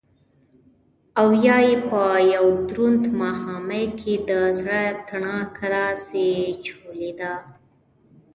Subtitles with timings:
[1.19, 2.01] او يا يې په
[2.33, 6.25] يو دروند ماښامي کښې دزړه تڼاکه داسې
[6.65, 7.33] چولې ده